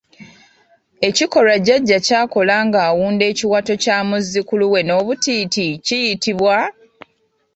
[1.07, 6.57] Ekikolwa jjajja kyakola ng'awunda ekiwato kya muzzukulu we n'obutiiti kiyitibwa?